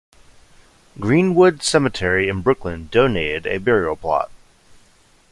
Green-Wood 0.99 1.61
Cemetery 1.61 2.27
in 2.27 2.41
Brooklyn 2.41 2.89
donated 2.91 3.45
a 3.45 3.59
burial 3.59 3.95
plot. 3.95 4.31